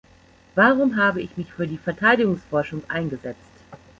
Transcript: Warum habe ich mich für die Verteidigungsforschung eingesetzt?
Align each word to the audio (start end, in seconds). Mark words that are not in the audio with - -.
Warum 0.55 0.97
habe 0.97 1.21
ich 1.21 1.37
mich 1.37 1.53
für 1.53 1.67
die 1.67 1.77
Verteidigungsforschung 1.77 2.81
eingesetzt? 2.89 3.61